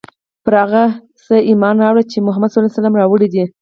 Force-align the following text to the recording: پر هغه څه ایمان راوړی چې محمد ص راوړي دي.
پر 0.43 0.53
هغه 0.61 0.83
څه 1.25 1.35
ایمان 1.49 1.75
راوړی 1.83 2.03
چې 2.11 2.25
محمد 2.27 2.49
ص 2.53 2.57
راوړي 3.01 3.27
دي. 3.33 3.43